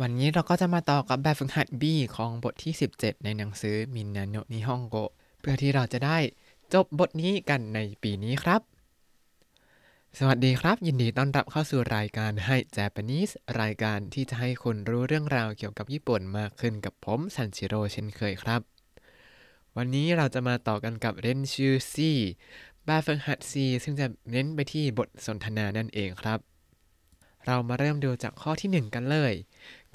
[0.00, 1.84] วันนี้เราก็จะมาต่อกับแบบฝึกหัด B
[2.16, 4.96] ของบทที่ 17 ในหนังสือมินนาโนนิฮงโก
[5.40, 6.18] เพื่อที่เราจะได้
[6.74, 8.60] จบบทนี้กันในปีนี้ครับ
[10.18, 18.60] สวัสดีครับ ยินดีต้อนรับเข้าสู่รายการให้ Japanese รายการที่จะให้คุณรู้เรื่องราวเกี่ยวกับญี่ปุ่นมากขึ้นกับผมซันชิโร่เช่นเคยครับ
[19.76, 22.12] วันนี้เราจะมาต่อกันกับเรนชูซี
[22.84, 23.52] แบบฝึกหัด C
[23.84, 26.40] ซึ่งจะเน้นไปที่บทสนทนานั่นเองครับ
[27.46, 29.34] เรามาเริ่มดูจากข้อที่ 1 กันเลย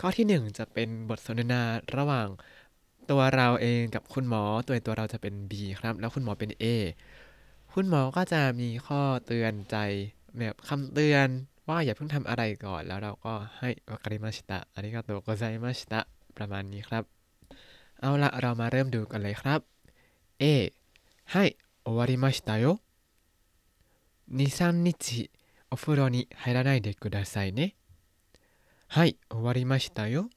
[0.00, 1.62] ข้อที่ 1 จะเป็นบทสนทนา
[1.96, 2.28] ระหว่าง
[3.10, 6.64] ตัวเราเองกับคุณหมอ ตัวตัวเราจะเป็น B ครับ แล้วคุณหมอเป็น A
[7.74, 9.76] คุณหมอก็จะมีข้อเตือนใจ
[10.38, 11.28] แบบคำเตือน
[11.68, 16.00] ว่าอย่าเพิ่งทำอะไรก่อน แล้วเราก็ให้วาการิมาชิตะอาริกาโตโกไซมาชิตะ
[16.36, 17.04] ประมาณนี้ครับ
[18.00, 19.60] เอาละเรามาเริ่มดูกันเลยครับ
[20.42, 20.44] A
[21.32, 21.48] はい
[21.86, 22.80] 終わりましたよ
[24.30, 25.30] 23日
[25.70, 27.74] お風呂に入らないでくださいね
[28.97, 30.27] はい、終わりましたよ。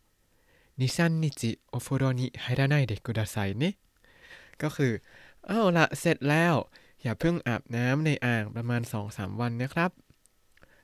[0.77, 3.79] 2、3日お風呂に入らないでくださいね。
[4.59, 5.03] ก็คือ
[5.49, 6.69] เอาละเสร็จแล้ว
[7.03, 9.91] อย่าเพิ่งอาบน้ำในอ่างประมาณ 2-3 วันนะครับ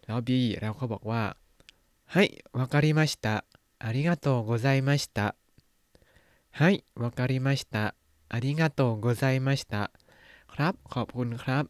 [0.05, 1.37] แล้วบีเราก็บอกว่า
[2.07, 3.45] はい、わかりました。
[3.79, 5.35] ありがとうございました。
[6.53, 7.95] はい、わかりました。
[8.31, 9.91] ありがとうございました。
[10.49, 11.65] ครับ ขอบคุณครับ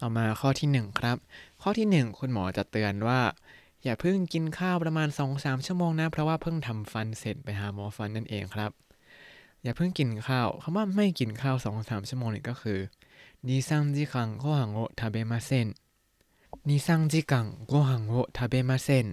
[0.00, 1.16] ต่อมาข้อที่ 1 ครับ
[1.62, 3.20] ข้อที่ 1 คุณหมอจะเตือนว่า
[3.84, 8.70] อย่าเพิ่งกินข้าวประมาณ 2-3 ชั่วโมงนะ เพราะว่าเพิ่งทำฟันเสร็จไปหาหมอฟันนั่นเองครับ
[9.62, 12.78] อย่าเพิ่งกินข้าวคำว่าไม่กินข้าว 2-3 ชั่วโมงนี่ก็คือ
[13.46, 15.68] นิซังจิคังโกฮังโอทาเบมาเซน
[16.68, 19.06] นิซังจิคังโกฮังโอทาเบมาเซน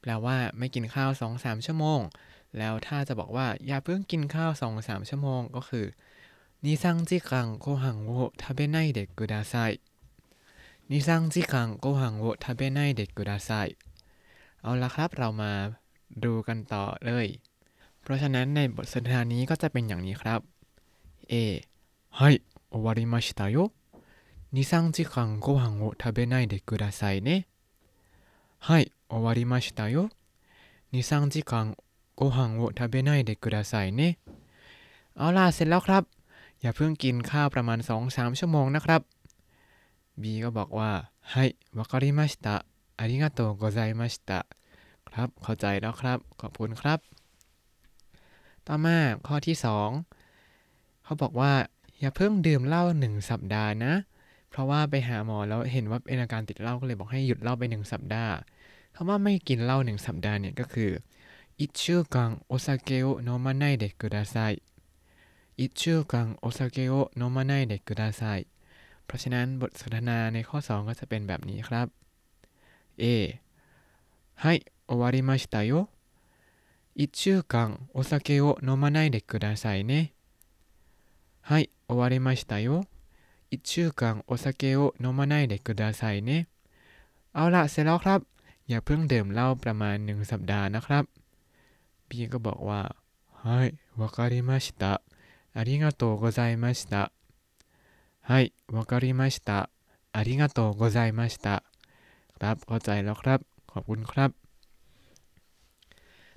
[0.00, 2.00] แปลว่าไม่กินข้าว 2-3 ชั่วโมง
[2.58, 5.86] แล้วถ้าจะบอกว่าอย่าเพิ่งกินข้าว 2-3 ชั่วโมงก็คือ
[6.64, 9.54] 二、三時間ご飯を食べないでください
[10.90, 13.50] 二、三時間ご飯を食べないでください
[14.63, 15.51] เอาละครับเรามา
[16.23, 17.27] ดูกันต่อเลย
[18.01, 20.41] เพราะฉะนั้นในบทสนทนานี้ก็จะเป็นอย่างนี้ครับ
[21.31, 21.33] A
[22.19, 22.33] はい
[22.73, 23.57] 終わりましたよ
[24.53, 27.47] 23時間ご飯を食べないでくださいね
[28.67, 30.09] はい終わりましたよ
[30.91, 31.77] 23時間
[32.15, 34.17] ご飯を食べないでくださいね
[35.15, 36.03] เอาล่ะเสร็จแล้วครับ
[36.61, 39.01] อย่าเพิ่งกินข้าวประมาณ 2-3 ชั่วโมงนะครับ
[40.21, 40.91] B ก็บอกว่า
[41.31, 42.65] はいわかりました
[42.98, 44.40] อาริงาโตโกไซมาชิตะ
[45.10, 46.98] ครับ เข้าใจแล้วครับ ขอบคุณครับ
[48.66, 48.96] ต่อมา
[49.26, 49.56] ข้อที่
[50.30, 51.52] 2 เขาบอกว่า
[51.98, 53.92] อย่าเพิ่งดื่มเหล้าหนึ่งสัปดาห์นะ
[54.50, 58.34] เพราะว่าไปหาหมอแล้วเห็นว่าเป็นอาการติดเหล้าก็เลยบอกให้หยุดเหล้าไปหนึ่งสัปดาห์
[58.94, 60.90] คำว่าไม่กินเหล้าหนึ่งสัปดาห์เนี่ยก็คือ
[61.60, 64.36] อิชูกังโอซาเกะโอโนมาไนเดะกุดาไซ
[65.60, 68.22] อิชูกังโอซาเกะโอโนมาไนเดะกุดาไซ
[69.04, 72.03] เพราะฉะนั้นบทสนทนาในข้อ 2 ก็จะเป็นแบบนี้ครับ
[72.97, 73.39] A
[74.35, 75.89] はい終わりましたよ
[76.95, 80.13] 1週間お酒を飲まないでくださいね
[81.41, 82.85] はい終わりましたよ
[83.51, 86.47] 1週間お酒を飲まないでくださいね
[87.33, 88.19] เอาละเสร็จแล้วครับ
[88.69, 91.03] อย่าเพิ่งดื่มเหล้าประมาณหนึ่งสัปดาห์นะครับ
[92.09, 92.81] B ก็บอกว่า
[93.43, 95.01] はいわかりました
[95.53, 97.11] ありがとうございました
[98.21, 99.69] はいわかりました
[100.11, 101.63] ありがとうございました
[102.44, 103.40] ครับ เข้าใจแล้วครับ
[103.72, 104.30] ขอบคุณครับ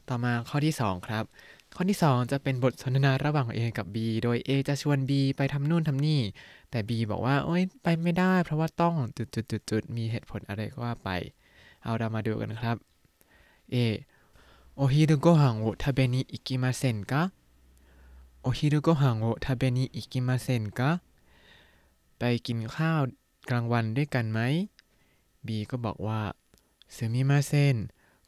[0.09, 1.23] ต่อมาข้อที่ 2 ครับ
[1.75, 6.22] ข้อที่ 2 จะเป็นบทสนทนาระหว่าง A กับ B โดย A จะชวน B ไปทำนู่นทำนี่
[6.72, 11.09] แต่ B บอกว่าโอ๊ยไปไม่ได้ เพราะว่าต้องจุดๆๆมีเหตุผลอะไรก็ว่าไป
[11.84, 12.78] เอาเรามาดูกันครับ
[13.73, 13.75] A
[14.75, 17.22] โอฮิรุโกฮังโอทาเบนิอิกิมาเซนกะ
[18.41, 20.91] โอฮิรุโฮังโอทาเบนิอิกิมาเซนกะ
[22.19, 23.01] ไปกินข้าว
[23.50, 24.41] กลางวันด้วยกันไหม
[25.47, 26.21] B ก็บอกว่า
[26.88, 27.77] すみません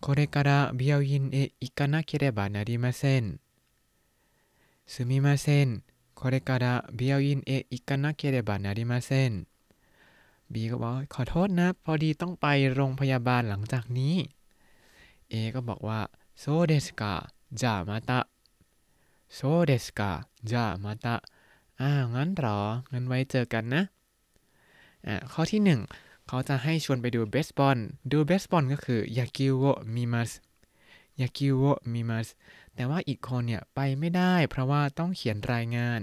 [0.04, 3.40] これから病院へ行かなければなりません。
[4.84, 5.82] すみません。
[6.14, 9.46] これから病院へ行かなければなりません。
[10.50, 14.14] B ก็บอกขอโทษนะ พอดีต้องไปโรงพยาบาลหลังจากนี้
[15.32, 16.00] A ก็บอกว่า
[16.38, 17.12] โซเดสกา
[17.60, 18.28] じゃあまた
[19.34, 20.10] โซเดสกา
[20.44, 21.22] じゃあまた
[21.80, 22.60] อ่างั้นเหรอ
[22.92, 23.82] งั้นไว้เจอกันนะ
[25.06, 25.80] อ่าข้อที่หนึ่ง
[26.28, 27.78] เขาจะให้ชวนไปดูเบสบอล
[28.12, 29.62] ดูเบสบอลก็คือยากิโว
[29.94, 30.30] มิมัส
[31.20, 31.62] ยากิโว
[31.92, 32.28] มิมัส
[32.74, 36.00] แต่ว่าอีกคนเนี่ยไปไม่ได้ เพราะว่าต้องเขียนรายงาน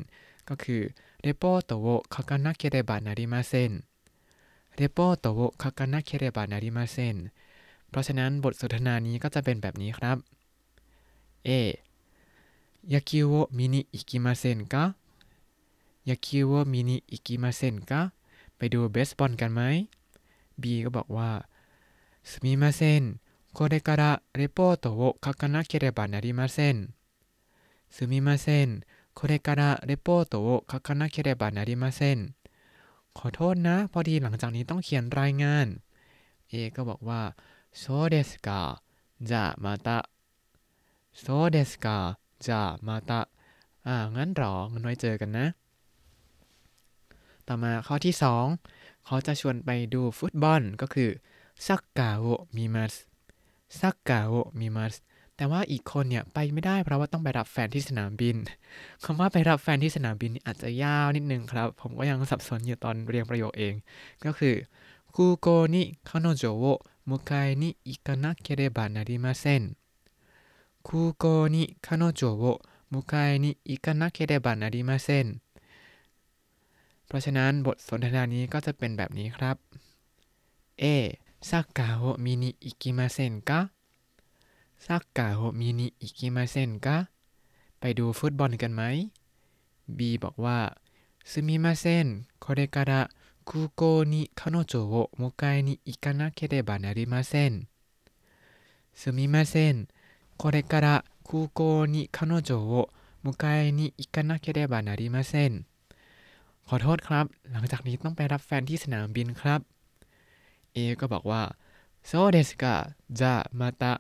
[0.50, 0.82] ก็คือ
[1.22, 3.72] เรโปโตโวคากานะเคเรบานาริมาเซน
[4.76, 7.18] เรโปโตโวคากานะเคเรบานาริมาเซน
[7.90, 10.18] เพราะฉะนั้นบทสนทนานี้ก็จะเป็นแบบนี้ครับ
[11.48, 11.50] A
[12.94, 14.96] 野球を見に行きませんか
[16.06, 18.12] 野球を見に行きませんか
[18.58, 19.62] ไปดูเบสบอลกันไหม
[20.62, 21.32] B ก็บอกว่า
[22.24, 23.20] すみません
[23.54, 26.94] これからレポートを書かなければなりません。
[27.90, 28.84] すみません。
[29.14, 32.34] これからレポートを書かなければなりません。
[33.14, 35.68] ขอโทษนะ พอดีหลังจากนี้ต้องเขียนรายงาน
[36.50, 37.22] เอก็บอกว่า
[37.74, 38.82] そうですか
[39.22, 40.10] じゃあまた
[41.14, 43.28] そうですかじゃあまた
[43.86, 45.48] อ่างั้นหรองั้นไว้เจอกันนะ
[47.48, 48.46] ต่อมาข้อที่สอง
[49.07, 51.11] เขาจะชวนไปดูฟุตบอลก็คือ
[51.67, 52.25] ซักกาโอ
[52.57, 52.95] มิมัส
[53.81, 54.95] ซักกาโอมิมัส
[55.37, 58.37] แต่ว่าอีกคนเนี่ยไปไม่ได้เพราะว่าต้องไปรับแฟนที่สนามบิน
[59.05, 63.75] คำว่าไปรับแฟนที่สนามบินอาจจะยาวนิดนึงครับ ผมก็ยังสับสนอยู่ตอนเรียงประโยคเอง
[64.25, 64.55] ก็คือ
[65.15, 69.63] 空港に彼女を迎えに行かなければなりません
[70.87, 75.27] 空港に彼女を迎えに行かなければなりません
[77.08, 79.58] เพราะฉะนั้นบทสนทนานี้ก็จะเป็นแบบนี้ครับ
[80.84, 80.86] A
[81.42, 83.52] サッカーを見に行きませんか
[84.78, 87.10] サッカーを見に行きませんか
[87.80, 88.84] ไปดูฟุตบอลกันไหม
[89.98, 90.60] B บอกว่า
[91.24, 93.10] すみませんこれから
[93.46, 97.68] 空港に彼女を迎えに行かなければなりません
[98.94, 99.88] すみません
[100.38, 102.90] これから空港に彼女を
[103.24, 105.66] 迎えに行かなければなりません
[106.71, 109.61] ขอโทษครับ หลังจากนี้ต้องไปรับแฟนที่สนามบินครับ
[110.73, 111.43] เอก็บอกว่า
[112.07, 112.75] โซเดสกา
[113.21, 113.95] จะมาตะ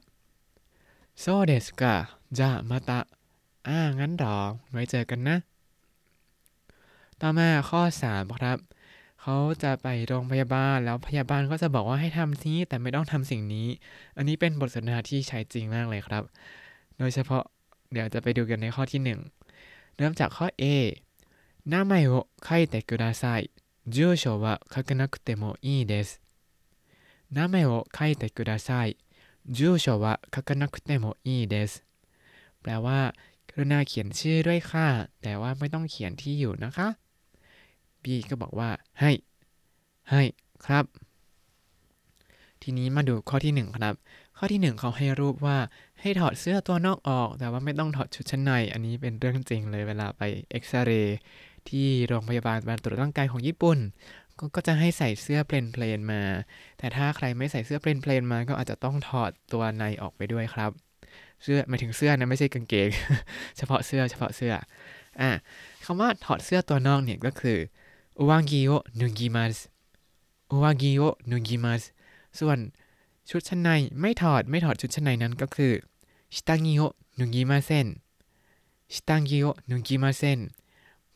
[1.20, 1.94] โซเดสกา
[2.38, 3.00] จะมาตะ
[3.66, 4.36] อ่างั้นหรอ
[4.70, 5.36] ไว้เจอกันนะ
[7.20, 7.80] ต่อมาข้อ
[8.10, 8.58] 3 ครับ
[9.20, 13.68] เขาจะไปโรงพยาบาลแล้วพยาบาลก็จะบอกว่าให้ทำนี้แต่ไม่ต้องทำสิ่งนี้
[14.16, 16.22] อันนี้เป็นบทสนทนาที่ใช้จริงมากเลยครับ
[16.98, 17.42] โดยเฉพาะ
[17.92, 19.00] เดี๋ยวจะไปดูกันในข้อที่
[19.46, 20.64] 1 เริ่มจากข้อ A
[21.65, 23.51] 名前を書いてください。
[23.87, 26.21] 住所は書かなくてもいいです。
[27.31, 28.97] 名前を書いてください。
[29.47, 31.83] 住所は書かなくてもいいです。
[32.61, 33.13] แปลว่า
[33.53, 34.87] กรุณาเขียนชื่อด้วยค่ะ
[35.21, 36.87] แต่ว่าไม่ต้องเขียนที่อยู่นะคะ
[38.03, 39.11] B ก็บอกว่า ให้
[40.09, 40.21] ให้
[40.65, 40.85] ครับ
[42.61, 43.95] ทีนี้มาดูข้อที่ 1 ครับ
[44.37, 45.57] ข้อที่ 1 เขาให้รูปว่า
[46.01, 51.17] ให้ถอดเสื้อตัวนอกออก แต่ว่าไม่ต้องถอดชุดชั้นใน อันนี้เป็นเรื่องจริงเลยเวลาไปเอ็กซเรย์
[51.70, 53.78] ที่โรงพยาบาลการตรวจร่างกายของญี่ปุ่น
[54.54, 56.22] ก็จะให้ใส่เสื้อเพลนเพลนมา
[56.78, 60.70] แต่ถ้าใครไม่ใส่เสื้อเพลนเพลนมาก็อาจจะต้องถอดตัวในออกไปด้วยครับ
[61.42, 62.88] เสื้อหมายถึงเสื้อนะไม่ใช่กางเกง
[63.56, 64.52] เฉพาะเสื้อเฉพาะเสื้อ
[65.20, 65.30] อะ
[65.84, 67.58] คำว่าถอดเสื้อตัวนอกเนี่ยก็คือ
[68.18, 68.70] อุวังกิโอ
[69.00, 69.56] นุกิมัส
[70.50, 71.82] อุวังกิโอนุกิมัส
[72.38, 72.58] ส่วน
[73.30, 73.68] ชุดชั้นใน
[74.00, 75.72] ไม่ถอดไม่ถอดชุดชั้นในนั้นก็คือ
[76.34, 76.82] ชิตังิโอ
[77.18, 77.86] นุกิมาเซน
[78.92, 80.38] ชิตังิโอนุกิมาเซน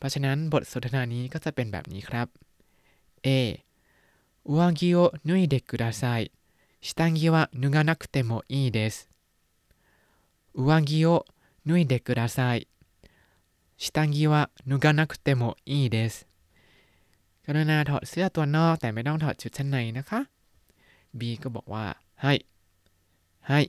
[0.00, 2.26] พราะฉะนั้นบทสนทนานี้ก็จะเป็นแบบนี้ครับ
[3.26, 3.28] A
[4.44, 6.30] 上着を脱いでください。
[6.80, 9.08] 下着は脱がなくてもいいです。
[10.54, 11.26] 上着を
[11.66, 12.68] 脱いでください。
[13.76, 16.28] 下着は脱がなくてもいいです。
[17.44, 20.20] กรุณาถอดเสื้อตัวนอกแต่ไม่ต้องถอดชุดชั้นในนะคะ
[21.18, 21.86] B ก็บอกว่า
[22.22, 22.34] ให้
[23.48, 23.60] ให้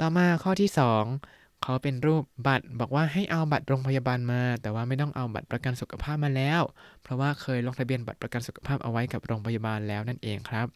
[0.00, 6.62] ต่อมาข้อที่ 2 เขาเป็นรูปบัตรบอกว่าให้เอาบัตรโรงพยาบาลมา แต่ว่าไม่ต้องเอาบัตรประกันสุขภาพมาแล้ว
[7.02, 10.66] เพราะว่าเคยลงทะเบียนบัตรประกันสุขภาพเอาไว้กับโรงพยาบาลแล้วนั่นเองครับ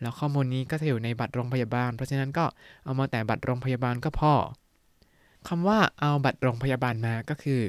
[0.00, 2.44] แล้วข้อมูลนี้ก็จะอยู่ในบัตรโรงพยาบาล เพราะฉะนั้นก็
[2.84, 4.34] เอามาแต่บัตรโรงพยาบาลก็พอ
[5.48, 7.62] คำว่าเอาบัตรโรงพยาบาลมาก็คือ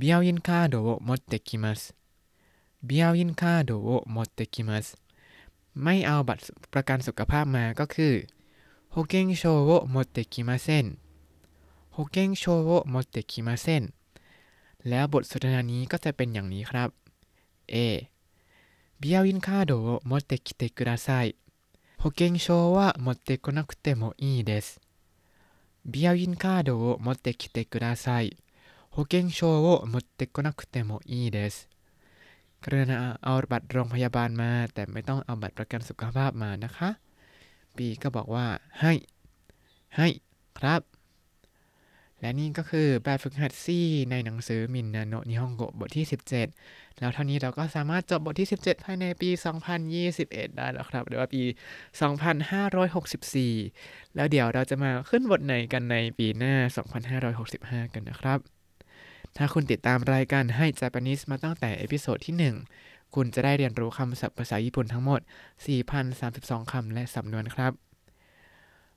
[0.00, 1.92] ビアインカードを持ってきます
[2.88, 4.96] ビアインカードを持ってきます
[5.82, 6.42] ไม่เอาบัตร
[6.72, 8.14] ประกันสุขภาพมาก็คือ
[8.90, 11.01] 保険証を持ってきません
[11.92, 13.92] 保険証を持ってきません
[14.88, 16.90] แล้วบทสนทนานี้ก็จะเป็นอย่างนี้ครับ
[17.72, 18.10] A
[19.00, 21.36] ビアウィンカードを持ってきてください
[21.98, 24.80] 保険証は持ってこなくてもいいです
[25.84, 28.36] ビアウィンカードを持ってきてください
[28.90, 31.68] 保険証を持ってこなくてもいいです
[32.64, 36.90] กรุณาเอาบัตรโรงพยาบาลมา แต่ไม่ต้องเอาบัตรประกันสุขภาพมานะคะ
[37.76, 38.46] ปีก็บอกว่า
[38.80, 38.92] ให้
[39.96, 40.08] ให้
[40.58, 40.91] ครับ
[42.23, 46.05] และนี่ก็คือแบบฝึกหัด C ในหนังสือみんなの日本語 บทที่
[46.51, 49.29] 17 แล้วเท่านี้เราก็สามารถจบบทที่ 17 ภายในปี
[49.93, 51.41] 2021 ได้แล้วครับหรือว่าปี
[52.39, 56.53] 2564 แล้วเดี๋ยวเราจะมาขึ้นบทไหนกันในปีหน้า
[57.25, 58.39] 2565 กันนะครับ
[59.37, 62.35] ถ้าคุณติดตามรายการให้ Japanese มาตั้งแต่ episode ที่
[62.77, 65.21] 1 คุณจะได้เรียนรู้คำศัพท์ภาษาญี่ปุ่นทั้งหมด
[65.95, 67.73] 4,032 คำและสำนวนครับ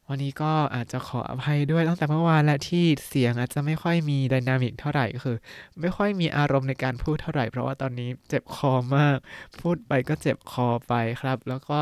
[0.09, 5.37] วันนี้ก็อาจจะขออภัยด้วยตั้งแต่เมื่อวานและที่เสียงอาจจะไม่ค่อยมีดินามิกเท่าไหร่ก็คือ
[5.81, 9.19] ไม่ค่อยมีอารมณ์ในการพูดเท่าไหร่ เพราะว่าตอนนี้เจ็บคอมาก
[9.61, 11.81] พูดไปก็เจ็บคอไปครับ แล้วก็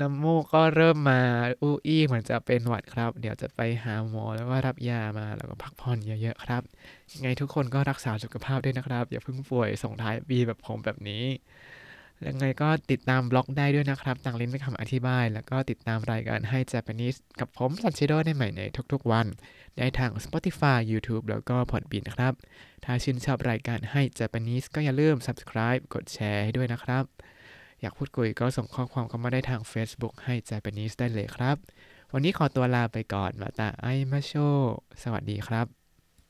[0.00, 1.20] น้ำมูกก็เริ่มมา
[1.62, 6.62] อู้อี้เหมือนจะเป็นหวัดครับ เดี๋ยวจะไปหาหมอแล้วก็รับยามาแล้วก็พักผ่อนเยอะๆครับ
[7.12, 11.24] ยังไงทุกคนก็รักษาสุขภาพด้วยนะครับ อย่าเพิ่งป่วยส่งท้ายปีแบบผมแบบนี้
[12.28, 18.62] ยังไงก็ติดตามบล็อกได้ด้วยนะครับต่างลิงก์ในคำอธิบาย แล้วก็ติดตามรายการให้ Japanese กับผมซันชิโดได้ใหม่ใน
[18.92, 19.26] ทุกๆวัน
[19.78, 22.34] ได้ทาง Spotify YouTube แล้วก็ Podbean นะครับ
[22.84, 27.04] ถ้าชื่นชอบรายการให้ Japanese ก็อย่าลืม Subscribe กดแชร์ให้ด้วยนะครับ
[27.80, 31.56] อยากพูดคุยก็ส่งข้อความเข้ามาได้ทาง Facebook ให้ Japanese ได้เลยครับ
[32.12, 34.32] วันนี้ขอตัวลาไปก่อนมาตาไอมาโช
[35.02, 35.81] สวัสดีครับ